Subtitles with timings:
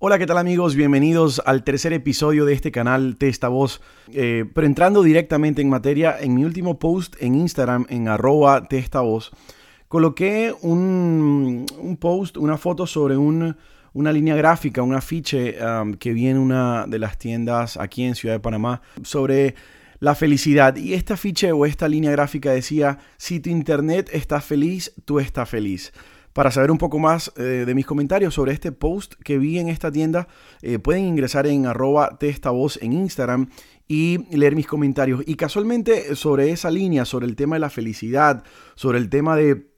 [0.00, 0.76] Hola, ¿qué tal amigos?
[0.76, 3.80] Bienvenidos al tercer episodio de este canal Testa Voz.
[4.12, 9.00] Eh, pero entrando directamente en materia, en mi último post en Instagram, en arroba Testa
[9.00, 9.32] Voz,
[9.88, 11.66] coloqué un,
[11.98, 13.56] post, una foto sobre una
[14.12, 18.36] línea gráfica, un afiche um, que vi en una de las tiendas aquí en Ciudad
[18.36, 19.56] de Panamá sobre
[19.98, 20.76] la felicidad.
[20.76, 25.48] Y esta afiche o esta línea gráfica decía, si tu internet está feliz, tú estás
[25.48, 25.92] feliz.
[26.38, 29.68] Para saber un poco más eh, de mis comentarios sobre este post que vi en
[29.68, 30.28] esta tienda,
[30.62, 33.48] eh, pueden ingresar en arroba testavoz en Instagram
[33.88, 35.20] y leer mis comentarios.
[35.26, 38.44] Y casualmente sobre esa línea, sobre el tema de la felicidad,
[38.76, 39.72] sobre el tema de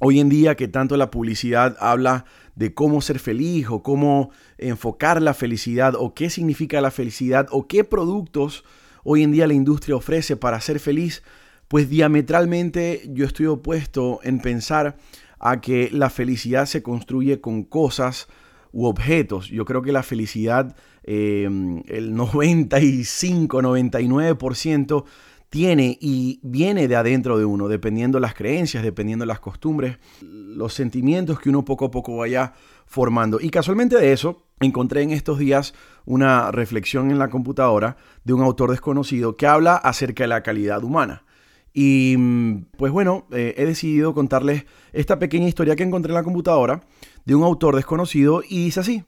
[0.00, 5.22] hoy en día que tanto la publicidad habla de cómo ser feliz o cómo enfocar
[5.22, 8.64] la felicidad o qué significa la felicidad o qué productos
[9.02, 11.22] hoy en día la industria ofrece para ser feliz,
[11.68, 14.98] pues diametralmente yo estoy opuesto en pensar
[15.42, 18.28] a que la felicidad se construye con cosas
[18.72, 19.48] u objetos.
[19.48, 25.04] Yo creo que la felicidad, em, el 95-99%
[25.50, 31.38] tiene y viene de adentro de uno, dependiendo las creencias, dependiendo las costumbres, los sentimientos
[31.40, 32.54] que uno poco a poco vaya
[32.86, 33.38] formando.
[33.38, 35.74] Y casualmente de eso encontré en estos días
[36.06, 40.82] una reflexión en la computadora de un autor desconocido que habla acerca de la calidad
[40.84, 41.24] humana.
[41.72, 46.22] Y mm, pues bueno, eh, he decidido contarles esta pequeña historia que encontré en la
[46.22, 46.82] computadora
[47.24, 49.04] de un autor desconocido y dice así.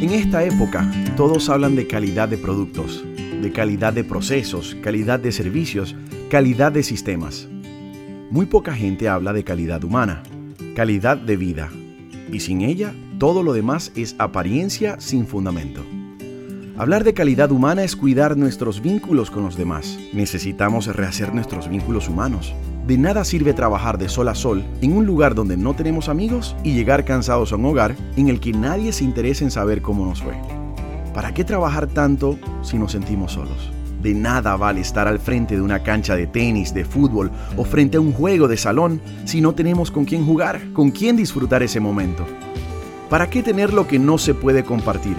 [0.00, 3.04] En esta época todos hablan de calidad de productos,
[3.42, 5.96] de calidad de procesos, calidad de servicios,
[6.30, 7.48] calidad de sistemas.
[8.30, 10.22] Muy poca gente habla de calidad humana,
[10.74, 11.70] calidad de vida,
[12.30, 15.82] y sin ella todo lo demás es apariencia sin fundamento.
[16.78, 19.98] Hablar de calidad humana es cuidar nuestros vínculos con los demás.
[20.12, 22.54] Necesitamos rehacer nuestros vínculos humanos.
[22.86, 26.54] De nada sirve trabajar de sol a sol en un lugar donde no tenemos amigos
[26.62, 30.06] y llegar cansados a un hogar en el que nadie se interesa en saber cómo
[30.06, 30.34] nos fue.
[31.12, 33.72] ¿Para qué trabajar tanto si nos sentimos solos?
[34.00, 37.96] De nada vale estar al frente de una cancha de tenis, de fútbol o frente
[37.96, 41.80] a un juego de salón si no tenemos con quién jugar, con quién disfrutar ese
[41.80, 42.24] momento.
[43.10, 45.16] ¿Para qué tener lo que no se puede compartir?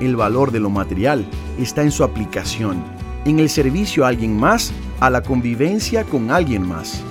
[0.00, 1.24] El valor de lo material
[1.58, 2.82] está en su aplicación,
[3.24, 7.02] en el servicio a alguien más, a la convivencia con alguien más.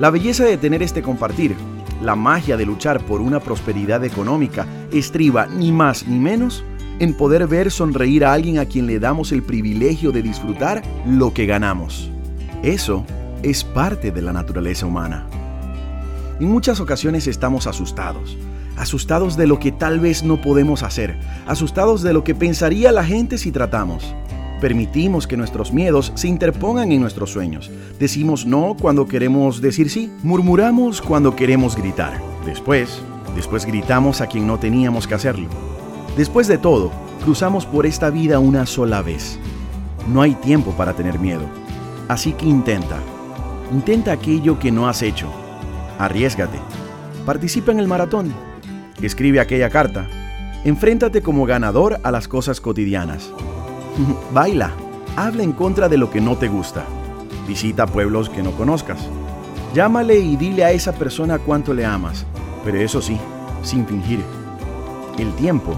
[0.00, 1.54] La belleza de tener este compartir,
[2.02, 6.64] la magia de luchar por una prosperidad económica, estriba ni más ni menos
[6.98, 11.32] en poder ver sonreír a alguien a quien le damos el privilegio de disfrutar lo
[11.32, 12.10] que ganamos.
[12.62, 13.04] Eso
[13.42, 15.26] es parte de la naturaleza humana.
[16.40, 18.36] En muchas ocasiones estamos asustados,
[18.80, 23.04] asustados de lo que tal vez no podemos hacer, asustados de lo que pensaría la
[23.04, 24.14] gente si tratamos.
[24.58, 27.70] Permitimos que nuestros miedos se interpongan en nuestros sueños.
[27.98, 30.10] Decimos no cuando queremos decir sí.
[30.22, 32.20] Murmuramos cuando queremos gritar.
[32.46, 33.02] Después,
[33.34, 35.48] después gritamos a quien no teníamos que hacerlo.
[36.16, 36.90] Después de todo,
[37.22, 39.38] cruzamos por esta vida una sola vez.
[40.08, 41.42] No hay tiempo para tener miedo.
[42.08, 42.98] Así que intenta.
[43.72, 45.30] Intenta aquello que no has hecho.
[45.98, 46.58] Arriesgate.
[47.24, 48.49] Participa en el maratón
[49.02, 50.06] Escribe aquella carta.
[50.64, 53.30] Enfréntate como ganador a las cosas cotidianas.
[54.32, 54.72] Baila.
[55.16, 56.84] Habla en contra de lo que no te gusta.
[57.48, 58.98] Visita pueblos que no conozcas.
[59.74, 62.26] Llámale y dile a esa persona cuánto le amas,
[62.64, 63.18] pero eso sí,
[63.62, 64.20] sin fingir.
[65.18, 65.74] El tiempo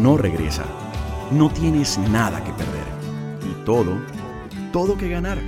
[0.00, 0.64] no regresa.
[1.30, 2.86] No tienes nada que perder.
[3.50, 3.98] Y todo,
[4.72, 5.38] todo que ganar.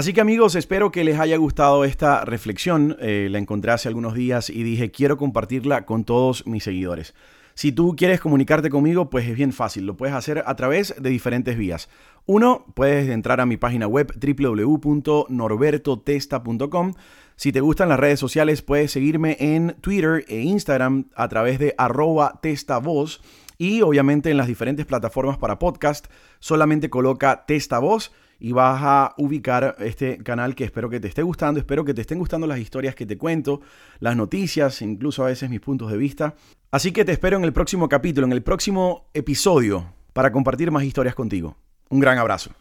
[0.00, 2.96] Así que amigos, espero que les haya gustado esta reflexión.
[3.00, 7.14] Eh, la encontré hace algunos días y dije, quiero compartirla con todos mis seguidores.
[7.52, 9.84] Si tú quieres comunicarte conmigo, pues es bien fácil.
[9.84, 11.90] Lo puedes hacer a través de diferentes vías.
[12.24, 16.94] Uno, puedes entrar a mi página web www.norbertotesta.com.
[17.36, 21.74] Si te gustan las redes sociales, puedes seguirme en Twitter e Instagram a través de
[21.76, 23.20] arroba testavoz.
[23.60, 26.06] Y obviamente en las diferentes plataformas para podcast,
[26.38, 31.22] solamente coloca Testa Voz y vas a ubicar este canal que espero que te esté
[31.22, 33.60] gustando, espero que te estén gustando las historias que te cuento,
[33.98, 36.36] las noticias, incluso a veces mis puntos de vista.
[36.70, 40.84] Así que te espero en el próximo capítulo, en el próximo episodio, para compartir más
[40.84, 41.58] historias contigo.
[41.90, 42.52] Un gran abrazo.